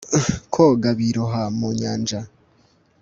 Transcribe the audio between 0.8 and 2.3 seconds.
biroha mu nyanja